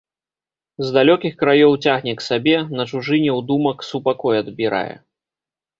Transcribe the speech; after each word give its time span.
З 0.87 0.95
далёкіх 0.95 1.33
краёў 1.43 1.73
цягне 1.89 2.13
к 2.21 2.27
сабе, 2.31 2.57
на 2.81 2.89
чужыне 2.91 3.31
ў 3.35 3.37
думак 3.53 3.77
супакой 3.91 4.35
адбірае. 4.45 4.93